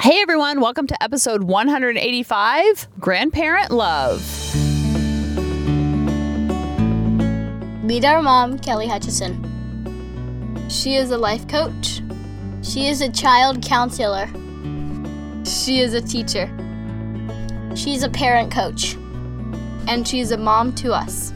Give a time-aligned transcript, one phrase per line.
[0.00, 4.22] Hey everyone, welcome to episode 185 Grandparent Love.
[7.84, 9.36] Meet our mom, Kelly Hutchinson.
[10.70, 12.00] She is a life coach.
[12.62, 14.26] She is a child counselor.
[15.44, 16.46] She is a teacher.
[17.76, 18.94] She's a parent coach.
[19.86, 21.34] And she's a mom to us.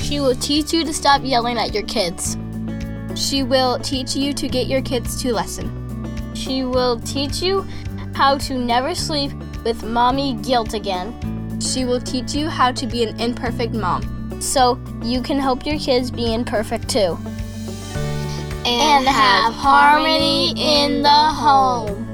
[0.00, 2.36] She will teach you to stop yelling at your kids.
[3.14, 5.83] She will teach you to get your kids to listen.
[6.34, 7.66] She will teach you
[8.14, 9.32] how to never sleep
[9.64, 11.60] with mommy guilt again.
[11.60, 15.78] She will teach you how to be an imperfect mom so you can help your
[15.78, 17.16] kids be imperfect too.
[18.66, 22.04] And have harmony in the home.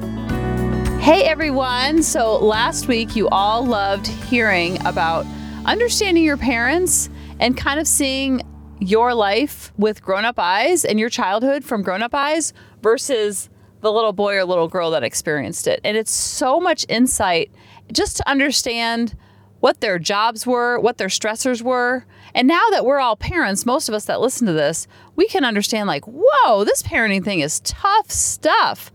[1.00, 2.02] Hey everyone.
[2.02, 5.26] So last week you all loved hearing about
[5.64, 7.08] understanding your parents
[7.38, 8.42] and kind of seeing
[8.80, 12.52] your life with grown up eyes and your childhood from grown up eyes
[12.82, 13.48] versus
[13.80, 15.80] the little boy or little girl that experienced it.
[15.84, 17.50] And it's so much insight
[17.92, 19.16] just to understand
[19.60, 22.04] what their jobs were, what their stressors were.
[22.34, 24.86] And now that we're all parents, most of us that listen to this,
[25.16, 28.90] we can understand like, whoa, this parenting thing is tough stuff.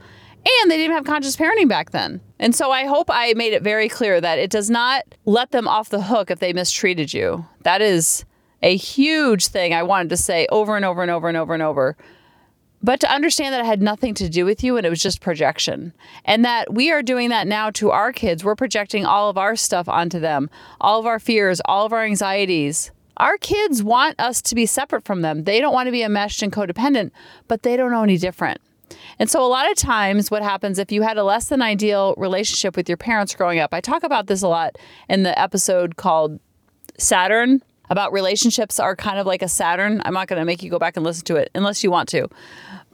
[0.62, 2.22] And they didn't have conscious parenting back then.
[2.40, 5.68] And so I hope I made it very clear that it does not let them
[5.68, 7.46] off the hook if they mistreated you.
[7.64, 8.26] That is
[8.62, 11.64] a huge thing I wanted to say over and over and over and over and
[11.64, 11.98] over
[12.86, 15.20] but to understand that it had nothing to do with you and it was just
[15.20, 15.92] projection.
[16.24, 18.44] And that we are doing that now to our kids.
[18.44, 22.04] We're projecting all of our stuff onto them, all of our fears, all of our
[22.04, 22.92] anxieties.
[23.18, 25.46] Our kids want us to be separate from them.
[25.46, 27.10] They don't want to be enmeshed and codependent,
[27.48, 28.62] but they don't know any different.
[29.18, 32.14] And so, a lot of times, what happens if you had a less than ideal
[32.18, 33.74] relationship with your parents growing up?
[33.74, 34.78] I talk about this a lot
[35.10, 36.40] in the episode called
[37.00, 40.02] Saturn about relationships are kind of like a Saturn.
[40.06, 42.10] I'm not going to make you go back and listen to it unless you want
[42.10, 42.28] to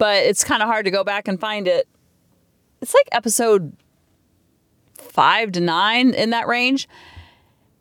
[0.01, 1.87] but it's kind of hard to go back and find it.
[2.81, 3.77] It's like episode
[4.97, 6.89] five to nine in that range.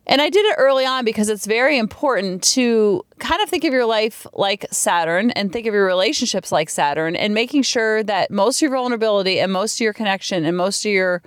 [0.06, 3.72] And I did it early on because it's very important to kind of think of
[3.72, 8.30] your life like Saturn and think of your relationships like Saturn and making sure that
[8.30, 11.22] most of your vulnerability and most of your connection and most of your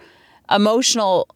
[0.52, 1.28] emotional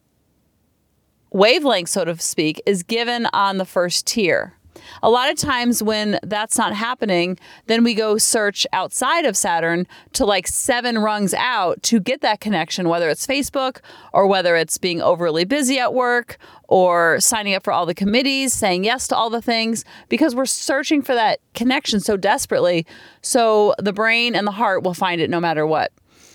[1.32, 4.57] wavelength, so to speak, is given on the first tier.
[5.02, 9.86] A lot of times when that's not happening, then we go search outside of Saturn
[10.14, 13.80] to like seven rungs out to get that connection, whether it's Facebook
[14.12, 18.52] or whether it's being overly busy at work or signing up for all the committees,
[18.52, 22.86] saying yes to all the things, because we're searching for that connection so desperately.
[23.22, 25.92] So the brain and the heart will find it no matter what.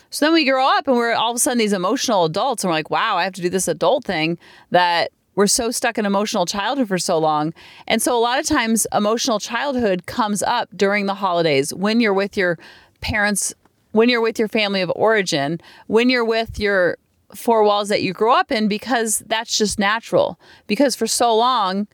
[0.09, 2.69] So then we grow up and we're all of a sudden these emotional adults and
[2.69, 4.37] we're like, wow, I have to do this adult thing
[4.69, 7.53] that we're so stuck in emotional childhood for so long.
[7.87, 12.13] And so a lot of times emotional childhood comes up during the holidays when you're
[12.13, 12.57] with your
[13.01, 13.53] parents,
[13.91, 16.97] when you're with your family of origin, when you're with your
[17.35, 20.39] four walls that you grew up in because that's just natural.
[20.67, 21.87] Because for so long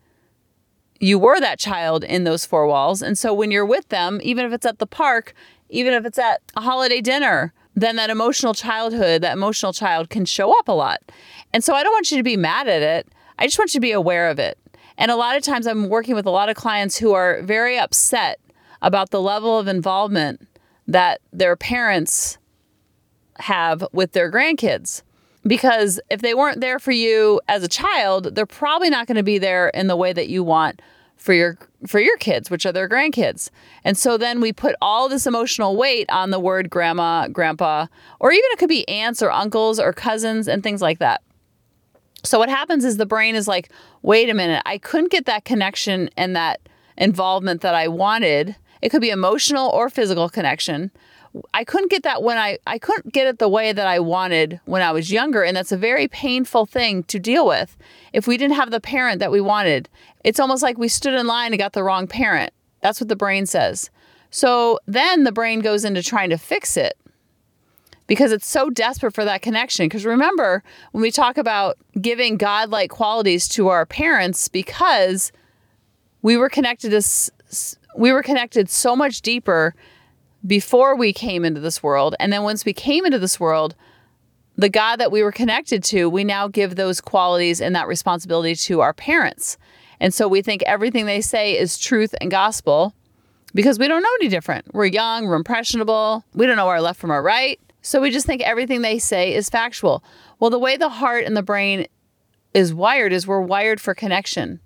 [1.00, 3.02] you were that child in those four walls.
[3.02, 5.34] And so when you're with them, even if it's at the park,
[5.70, 10.26] even if it's at a holiday dinner, then that emotional childhood, that emotional child can
[10.26, 11.00] show up a lot.
[11.54, 13.08] And so I don't want you to be mad at it.
[13.40, 14.60] I just want you to be aware of it.
[14.98, 17.80] And a lot of times I'm working with a lot of clients who are very
[17.80, 18.40] upset
[18.82, 20.46] about the level of involvement
[20.88, 22.38] that their parents
[23.40, 25.04] have with their grandkids.
[25.48, 29.24] Because if they weren't there for you as a child, they're probably not going to
[29.24, 30.82] be there in the way that you want
[31.16, 31.58] for your
[31.88, 33.50] for your kids, which are their grandkids.
[33.86, 37.88] And so then we put all this emotional weight on the word grandma, grandpa,
[38.20, 41.22] or even it could be aunts or uncles or cousins and things like that.
[42.24, 43.70] So what happens is the brain is like,
[44.02, 46.60] wait a minute, I couldn't get that connection and that
[46.98, 48.56] involvement that I wanted.
[48.82, 50.92] It could be emotional or physical connection.
[51.54, 54.60] I couldn't get that when I I couldn't get it the way that I wanted
[54.66, 57.78] when I was younger and that's a very painful thing to deal with.
[58.14, 59.90] If we didn't have the parent that we wanted,
[60.24, 62.52] it's almost like we stood in line and got the wrong parent.
[62.82, 63.92] That's what the brain says.
[64.32, 66.98] So then the brain goes into trying to fix it
[68.10, 69.86] because it's so desperate for that connection.
[69.86, 75.32] Because remember, when we talk about giving godlike qualities to our parents, because
[76.24, 77.32] we were connected to,
[77.96, 79.76] we were connected so much deeper
[80.46, 83.76] before we came into this world, and then once we came into this world,
[84.56, 88.56] the God that we were connected to, we now give those qualities and that responsibility
[88.56, 89.58] to our parents.
[90.00, 92.96] And so we think everything they say is truth and gospel
[93.54, 94.74] because we don't know any different.
[94.74, 97.60] We're young, we're impressionable, we don't know our left from our right.
[97.82, 100.04] So we just think everything they say is factual.
[100.40, 101.88] Well, the way the heart and the brain
[102.54, 104.60] is wired is we're wired for connection.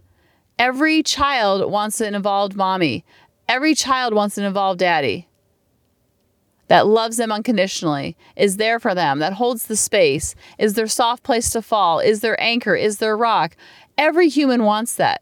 [0.58, 3.06] Every child wants an involved mommy.
[3.48, 5.28] Every child wants an involved daddy.
[6.68, 11.24] that loves them unconditionally, is there for them, that holds the space, is their soft
[11.24, 13.56] place to fall, is their anchor, is their rock.
[13.98, 15.22] Every human wants that.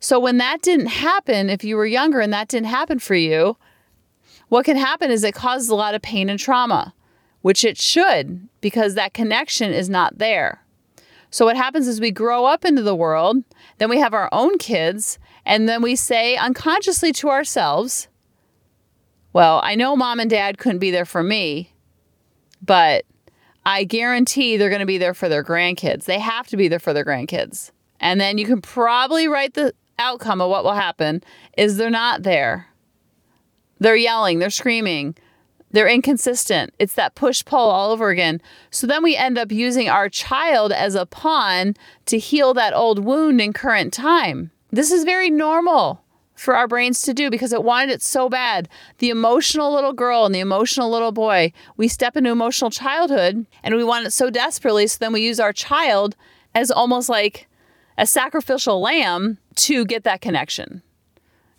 [0.00, 3.56] So when that didn't happen, if you were younger and that didn't happen for you,
[4.48, 6.92] what can happen is it causes a lot of pain and trauma,
[7.42, 10.64] which it should because that connection is not there.
[11.30, 13.42] So what happens is we grow up into the world,
[13.78, 18.08] then we have our own kids, and then we say unconsciously to ourselves,
[19.32, 21.72] well, I know mom and dad couldn't be there for me,
[22.60, 23.04] but
[23.64, 26.04] I guarantee they're going to be there for their grandkids.
[26.04, 27.70] They have to be there for their grandkids.
[27.98, 31.22] And then you can probably write the outcome of what will happen
[31.56, 32.68] is they're not there.
[33.78, 35.16] They're yelling, they're screaming,
[35.72, 36.72] they're inconsistent.
[36.78, 38.40] It's that push pull all over again.
[38.70, 41.74] So then we end up using our child as a pawn
[42.06, 44.50] to heal that old wound in current time.
[44.70, 46.02] This is very normal
[46.34, 48.68] for our brains to do because it wanted it so bad.
[48.98, 53.74] The emotional little girl and the emotional little boy, we step into emotional childhood and
[53.74, 54.86] we want it so desperately.
[54.86, 56.16] So then we use our child
[56.54, 57.48] as almost like
[57.98, 60.82] a sacrificial lamb to get that connection.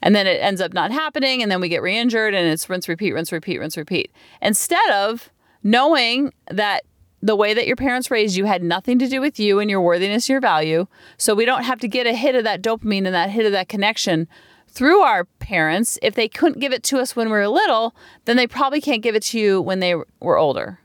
[0.03, 2.69] And then it ends up not happening, and then we get re injured, and it's
[2.69, 4.11] rinse, repeat, rinse, repeat, rinse, repeat.
[4.41, 5.31] Instead of
[5.63, 6.83] knowing that
[7.21, 9.79] the way that your parents raised you had nothing to do with you and your
[9.79, 10.87] worthiness, your value.
[11.15, 13.53] So we don't have to get a hit of that dopamine and that hit of
[13.53, 14.27] that connection
[14.67, 15.97] through our parents.
[16.01, 17.95] If they couldn't give it to us when we were little,
[18.25, 20.79] then they probably can't give it to you when they were older.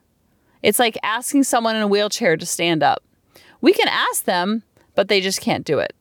[0.63, 3.03] It's like asking someone in a wheelchair to stand up.
[3.61, 4.63] We can ask them,
[4.95, 5.93] but they just can't do it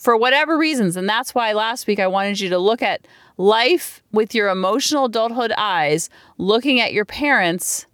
[0.00, 0.96] for whatever reasons.
[0.96, 3.06] And that's why last week I wanted you to look at
[3.36, 6.08] life with your emotional adulthood eyes,
[6.38, 7.86] looking at your parents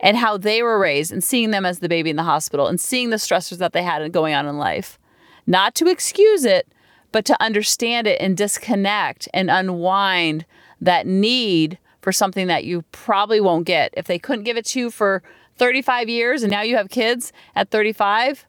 [0.00, 2.80] and how they were raised and seeing them as the baby in the hospital and
[2.80, 4.98] seeing the stressors that they had going on in life.
[5.46, 6.72] Not to excuse it,
[7.12, 10.46] but to understand it and disconnect and unwind
[10.80, 13.92] that need for something that you probably won't get.
[13.94, 15.22] If they couldn't give it to you for
[15.56, 18.46] 35 years and now you have kids at 35,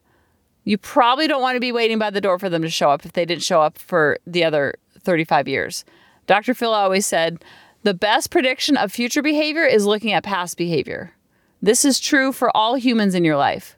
[0.66, 3.06] you probably don't want to be waiting by the door for them to show up
[3.06, 5.86] if they didn't show up for the other 35 years.
[6.28, 6.54] Dr.
[6.54, 7.44] Phil always said
[7.84, 11.14] the best prediction of future behavior is looking at past behavior.
[11.62, 13.78] This is true for all humans in your life.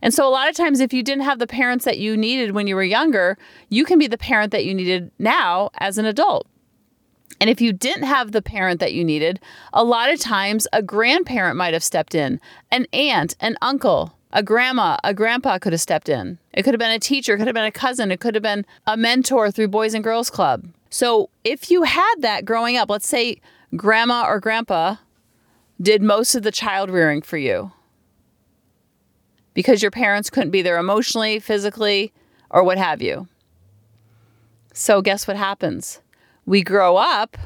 [0.00, 2.52] And so, a lot of times, if you didn't have the parents that you needed
[2.52, 3.36] when you were younger,
[3.68, 6.46] you can be the parent that you needed now as an adult.
[7.40, 9.40] And if you didn't have the parent that you needed,
[9.72, 14.42] a lot of times a grandparent might have stepped in, an aunt, an uncle, a
[14.42, 16.38] grandma, a grandpa could have stepped in.
[16.52, 18.42] It could have been a teacher, it could have been a cousin, it could have
[18.42, 20.66] been a mentor through Boys and Girls Club.
[20.90, 23.40] So if you had that growing up, let's say
[23.76, 24.96] grandma or grandpa
[25.80, 27.72] did most of the child rearing for you
[29.54, 32.12] because your parents couldn't be there emotionally, physically,
[32.50, 33.28] or what have you.
[34.72, 36.00] So guess what happens?
[36.46, 37.36] We grow up,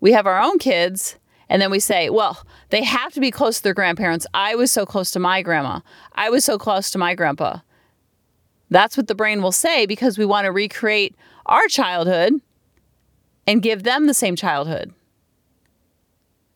[0.00, 1.16] we have our own kids,
[1.52, 4.26] and then we say, well, they have to be close to their grandparents.
[4.32, 5.80] I was so close to my grandma.
[6.14, 7.58] I was so close to my grandpa.
[8.70, 11.14] That's what the brain will say because we want to recreate
[11.44, 12.40] our childhood
[13.46, 14.94] and give them the same childhood.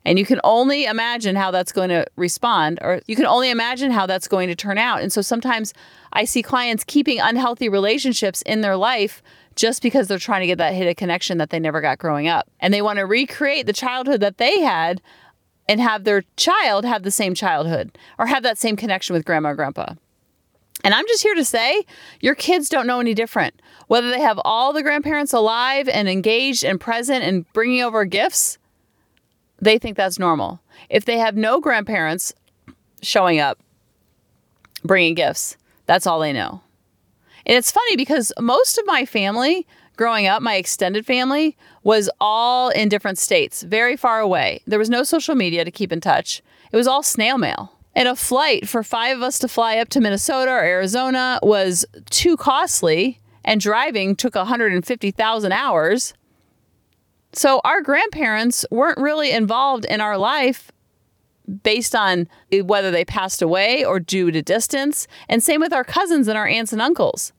[0.06, 3.90] And you can only imagine how that's going to respond, or you can only imagine
[3.90, 5.02] how that's going to turn out.
[5.02, 5.74] And so sometimes
[6.14, 9.22] I see clients keeping unhealthy relationships in their life
[9.56, 12.28] just because they're trying to get that hit of connection that they never got growing
[12.28, 12.48] up.
[12.60, 15.00] And they want to recreate the childhood that they had
[15.68, 19.50] and have their child have the same childhood or have that same connection with grandma
[19.50, 19.94] or grandpa.
[20.84, 21.84] And I'm just here to say
[22.20, 23.60] your kids don't know any different.
[23.88, 28.58] Whether they have all the grandparents alive and engaged and present and bringing over gifts,
[29.58, 30.60] they think that's normal.
[30.90, 32.34] If they have no grandparents
[33.02, 33.58] showing up,
[34.84, 36.60] bringing gifts, that's all they know.
[37.46, 42.68] And it's funny because most of my family growing up, my extended family was all
[42.68, 44.60] in different states, very far away.
[44.66, 46.42] There was no social media to keep in touch.
[46.70, 47.72] It was all snail mail.
[47.94, 51.86] And a flight for five of us to fly up to Minnesota or Arizona was
[52.10, 56.12] too costly, and driving took 150,000 hours.
[57.32, 60.70] So our grandparents weren't really involved in our life
[61.62, 65.06] based on whether they passed away or due to distance.
[65.28, 67.32] And same with our cousins and our aunts and uncles.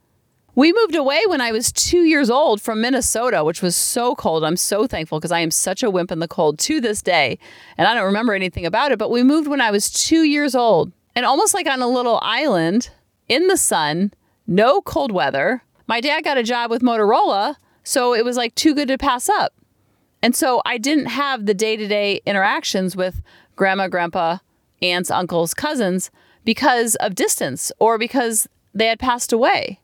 [0.57, 4.43] We moved away when I was two years old from Minnesota, which was so cold.
[4.43, 7.37] I'm so thankful because I am such a wimp in the cold to this day.
[7.77, 10.55] And I don't remember anything about it, but we moved when I was two years
[10.55, 12.89] old and almost like on a little island
[13.29, 14.11] in the sun,
[14.47, 15.61] no cold weather.
[15.85, 19.29] My dad got a job with Motorola, so it was like too good to pass
[19.29, 19.53] up.
[20.23, 23.21] And so I didn't have the day to day interactions with
[23.55, 24.39] grandma, grandpa,
[24.81, 26.09] aunts, uncles, cousins
[26.43, 29.81] because of distance or because they had passed away.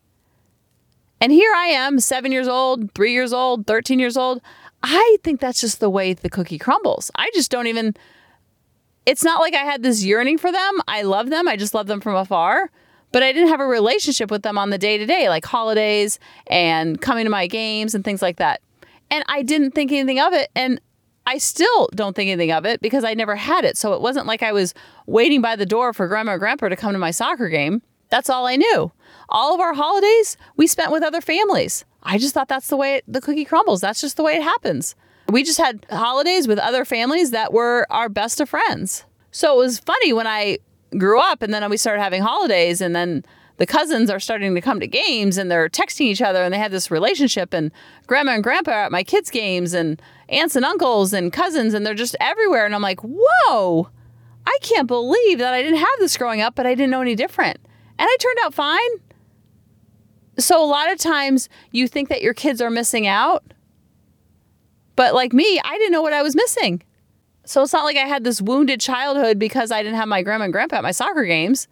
[1.24, 4.42] And here I am, seven years old, three years old, 13 years old.
[4.84, 7.10] I think that's just the way the cookie crumbles.
[7.16, 7.96] I just don't even
[9.06, 10.82] it's not like I had this yearning for them.
[10.86, 11.48] I love them.
[11.48, 12.70] I just love them from afar.
[13.14, 16.20] But I didn't have a relationship with them on the day to day, like holidays
[16.48, 18.60] and coming to my games and things like that.
[19.10, 20.52] And I didn't think anything of it.
[20.58, 20.82] And
[21.26, 23.78] I still don't think anything of it because I never had it.
[23.78, 24.74] So it wasn't like I was
[25.06, 27.82] waiting by the door for grandma or grandpa to come to my soccer game.
[28.14, 28.92] That's all I knew.
[29.30, 31.84] All of our holidays we spent with other families.
[32.04, 33.82] I just thought that's the way it, the cookie crumbles.
[33.82, 34.94] That's just the way it happens.
[35.30, 39.04] We just had holidays with other families that were our best of friends.
[39.32, 40.60] So it was funny when I
[40.96, 43.26] grew up and then we started having holidays and then
[43.58, 46.60] the cousins are starting to come to games and they're texting each other and they
[46.60, 47.72] have this relationship and
[48.06, 51.84] grandma and grandpa are at my kids games and aunts and uncles and cousins and
[51.84, 53.90] they're just everywhere and i'm like whoa
[54.46, 57.16] i can't believe that i didn't have this growing up but i didn't know any
[57.16, 57.58] different
[58.00, 58.90] and i turned out fine
[60.38, 63.44] so a lot of times you think that your kids are missing out
[64.96, 66.82] but like me i didn't know what i was missing
[67.46, 70.46] so it's not like i had this wounded childhood because i didn't have my grandma
[70.46, 71.68] and grandpa at my soccer games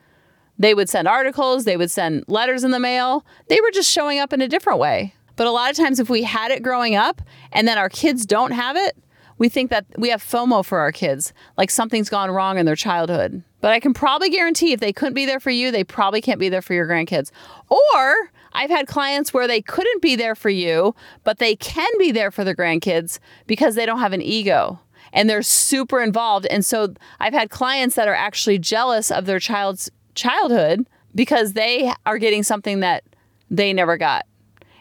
[0.61, 3.25] they would send articles, they would send letters in the mail.
[3.47, 5.15] They were just showing up in a different way.
[5.35, 8.27] But a lot of times, if we had it growing up and then our kids
[8.27, 8.95] don't have it,
[9.41, 12.75] we think that we have FOMO for our kids, like something's gone wrong in their
[12.75, 13.41] childhood.
[13.59, 16.39] But I can probably guarantee if they couldn't be there for you, they probably can't
[16.39, 17.31] be there for your grandkids.
[17.67, 20.93] Or I've had clients where they couldn't be there for you,
[21.23, 23.17] but they can be there for their grandkids
[23.47, 24.79] because they don't have an ego
[25.11, 26.45] and they're super involved.
[26.45, 31.91] And so I've had clients that are actually jealous of their child's childhood because they
[32.05, 33.03] are getting something that
[33.49, 34.27] they never got.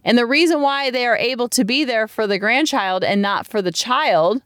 [0.04, 3.46] And the reason why they are able to be there for the grandchild and not
[3.46, 4.42] for the child,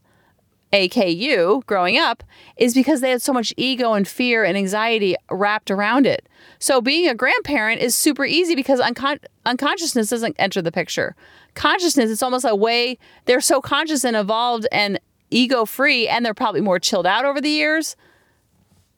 [0.75, 2.23] AKU, growing up,
[2.57, 6.27] is because they had so much ego and fear and anxiety wrapped around it.
[6.59, 11.15] So being a grandparent is super easy because uncon- unconsciousness doesn't enter the picture.
[11.53, 16.33] Consciousness, it's almost a way they're so conscious and evolved and ego free, and they're
[16.33, 17.95] probably more chilled out over the years.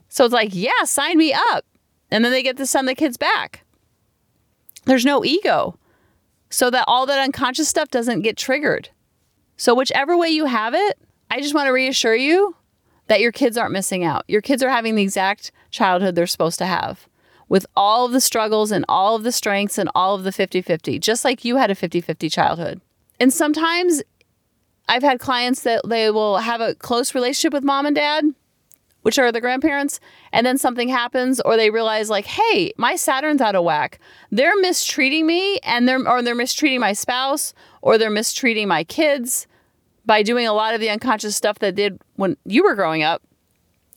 [0.09, 1.63] So it's like, yeah, sign me up
[2.09, 3.63] and then they get to send the kids back.
[4.85, 5.77] There's no ego.
[6.49, 8.89] So that all that unconscious stuff doesn't get triggered.
[9.57, 10.97] So, whichever way you have it,
[11.29, 12.55] I just want to reassure you
[13.07, 14.23] that your kids aren't missing out.
[14.27, 17.07] Your kids are having the exact childhood they're supposed to have
[17.49, 20.61] with all of the struggles and all of the strengths and all of the 50
[20.61, 22.81] 50, just like you had a 50 50 childhood.
[23.19, 24.01] And sometimes
[24.89, 28.25] I've had clients that they will have a close relationship with mom and dad
[29.07, 30.01] which are the grandparents,
[30.33, 33.99] and then something happens or they realize like, "Hey, my Saturn's out of whack.
[34.31, 39.47] They're mistreating me and they're or they're mistreating my spouse or they're mistreating my kids
[40.07, 43.21] by doing a lot of the unconscious stuff that did when you were growing up."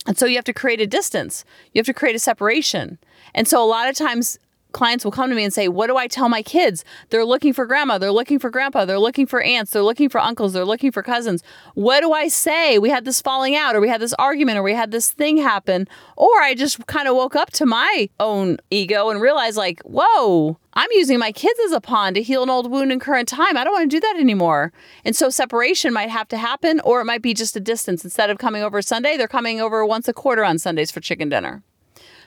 [0.07, 1.45] And so you have to create a distance.
[1.73, 2.99] You have to create a separation.
[3.33, 4.39] And so a lot of times
[4.71, 6.83] clients will come to me and say, What do I tell my kids?
[7.09, 10.19] They're looking for grandma, they're looking for grandpa, they're looking for aunts, they're looking for
[10.19, 11.43] uncles, they're looking for cousins.
[11.73, 12.79] What do I say?
[12.79, 15.37] We had this falling out, or we had this argument, or we had this thing
[15.37, 15.87] happen.
[16.17, 20.57] Or I just kind of woke up to my own ego and realized, like, whoa,
[20.73, 23.57] I'm using my kids as a pawn to heal an old wound in current time.
[23.57, 24.71] I don't want to do that anymore.
[25.03, 28.03] And so separation might have to happen, or it might be just a distance.
[28.03, 31.27] Instead of coming over Sunday, they're coming over once a quarter on Sundays for chicken
[31.27, 31.61] dinner.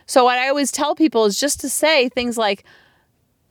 [0.06, 2.64] So, what I always tell people is just to say things like,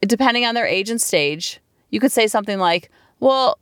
[0.00, 1.60] depending on their age and stage,
[1.90, 3.58] you could say something like, well,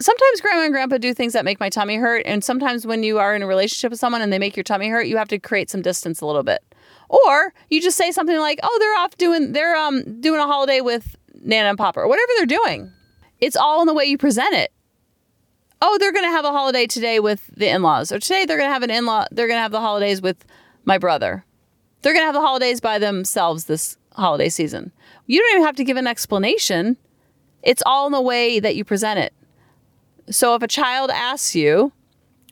[0.00, 2.22] sometimes grandma and grandpa do things that make my tummy hurt.
[2.24, 4.88] And sometimes when you are in a relationship with someone and they make your tummy
[4.88, 6.62] hurt, you have to create some distance a little bit.
[7.10, 10.80] Or you just say something like, oh, they're off doing, they're um doing a holiday
[10.80, 12.92] with Nana and Papa or whatever they're doing.
[13.40, 14.70] It's all in the way you present it.
[15.82, 18.58] Oh, they're going to have a holiday today with the in laws, or today they're
[18.58, 20.44] going to have an in law, they're going to have the holidays with
[20.84, 21.44] my brother.
[22.02, 24.92] They're going to have the holidays by themselves this holiday season.
[25.26, 26.96] You don't even have to give an explanation.
[27.62, 29.32] It's all in the way that you present it.
[30.30, 31.92] So if a child asks you,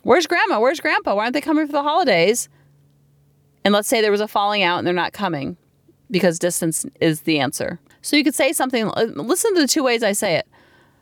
[0.03, 0.59] Where's grandma?
[0.59, 1.15] Where's grandpa?
[1.15, 2.49] Why aren't they coming for the holidays?
[3.69, 5.59] And let's say there was a falling out and they're not coming
[6.11, 7.79] because distance is the answer.
[8.01, 10.49] So you could say something, uh, listen to the two ways I say it.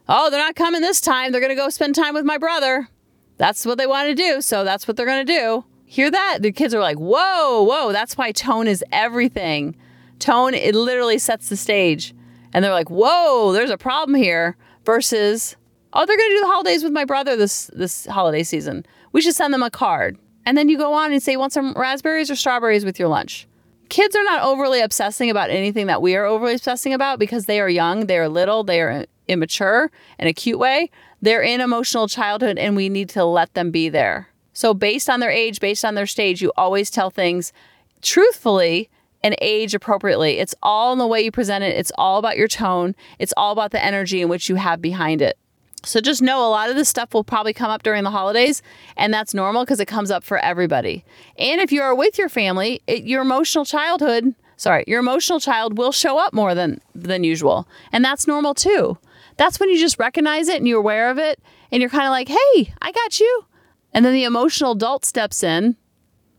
[0.09, 1.31] Oh, they're not coming this time.
[1.31, 2.89] They're going to go spend time with my brother.
[3.37, 4.41] That's what they want to do.
[4.41, 5.65] So that's what they're going to do.
[5.85, 6.39] Hear that?
[6.41, 7.93] The kids are like, whoa, whoa.
[7.93, 9.77] That's why tone is everything.
[10.19, 12.17] Tone, it literally sets the stage.
[12.53, 14.57] And they're like, whoa, there's a problem here.
[14.85, 15.55] Versus,
[15.93, 18.85] oh, they're going to do the holidays with my brother this, this holiday season.
[19.13, 20.19] We should send them a card.
[20.47, 23.49] And then you go on and say, want some raspberries or strawberries with your lunch?
[23.89, 27.61] Kids are not overly obsessing about anything that we are overly obsessing about because they
[27.61, 30.91] are young, they are little, they are immature in a cute way.
[31.21, 34.29] They're in emotional childhood and we need to let them be there.
[34.53, 37.53] So, based on their age, based on their stage, you always tell things
[38.01, 38.89] truthfully
[39.23, 40.39] and age appropriately.
[40.39, 43.53] It's all in the way you present it, it's all about your tone, it's all
[43.53, 45.37] about the energy in which you have behind it.
[45.85, 48.61] So just know a lot of this stuff will probably come up during the holidays,
[48.97, 51.05] and that's normal because it comes up for everybody.
[51.39, 55.79] And if you are with your family, it, your emotional childhood, sorry, your emotional child
[55.79, 58.99] will show up more than than usual, and that's normal too.
[59.37, 61.41] That's when you just recognize it and you're aware of it,
[61.71, 63.45] and you're kind of like, "Hey, I got you,"
[63.93, 65.77] and then the emotional adult steps in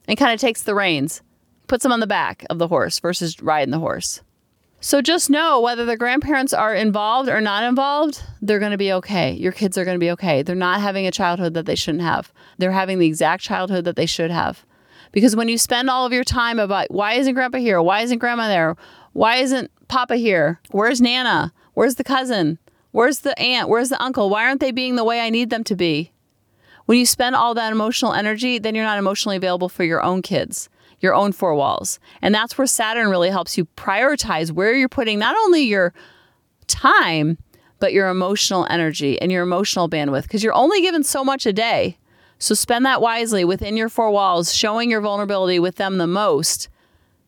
[0.07, 1.21] and kind of takes the reins,
[1.67, 4.21] puts them on the back of the horse versus riding the horse.
[4.79, 8.93] So just know whether the grandparents are involved or not involved, they're going to be
[8.93, 9.33] okay.
[9.33, 10.43] Your kids are going to be okay.
[10.43, 12.31] They're not having a childhood that they shouldn't have.
[12.59, 14.65] They're having the exact childhood that they should have.
[15.11, 17.81] Because when you spend all of your time about why isn't grandpa here?
[17.81, 18.75] Why isn't grandma there?
[19.13, 20.59] Why isn't papa here?
[20.69, 21.53] Where's Nana?
[21.73, 22.59] Where's the cousin?
[22.91, 23.69] Where's the aunt?
[23.69, 24.29] Where's the uncle?
[24.29, 26.11] Why aren't they being the way I need them to be?
[26.85, 30.21] When you spend all that emotional energy, then you're not emotionally available for your own
[30.21, 31.99] kids your own four walls.
[32.21, 35.93] And that's where Saturn really helps you prioritize where you're putting not only your
[36.67, 37.37] time,
[37.79, 41.53] but your emotional energy and your emotional bandwidth because you're only given so much a
[41.53, 41.97] day.
[42.39, 46.69] So spend that wisely within your four walls, showing your vulnerability with them the most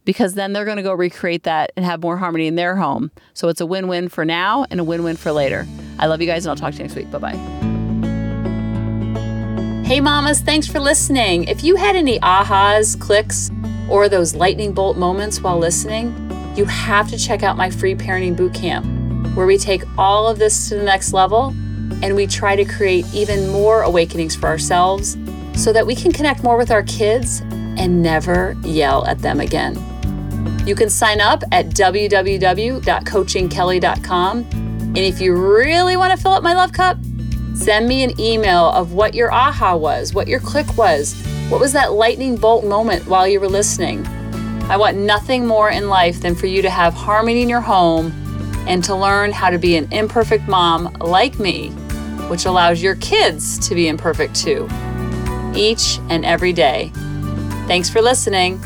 [0.05, 3.11] because then they're going to go recreate that and have more harmony in their home.
[3.33, 5.67] So it's a win win for now and a win win for later.
[5.99, 7.11] I love you guys and I'll talk to you next week.
[7.11, 7.35] Bye bye.
[9.85, 11.45] Hey, mamas, thanks for listening.
[11.45, 13.49] If you had any ahas, clicks,
[13.89, 16.13] or those lightning bolt moments while listening,
[16.55, 20.69] you have to check out my free parenting bootcamp, where we take all of this
[20.69, 21.53] to the next level
[22.01, 25.17] and we try to create even more awakenings for ourselves
[25.55, 29.75] so that we can connect more with our kids and never yell at them again.
[30.65, 34.37] You can sign up at www.coachingkelly.com.
[34.89, 36.97] And if you really want to fill up my love cup,
[37.59, 41.13] Send me an email of what your aha was, what your click was,
[41.49, 44.05] what was that lightning bolt moment while you were listening.
[44.69, 48.11] I want nothing more in life than for you to have harmony in your home
[48.67, 51.69] and to learn how to be an imperfect mom like me,
[52.29, 54.69] which allows your kids to be imperfect too,
[55.55, 56.91] each and every day.
[57.65, 58.61] Thanks for listening.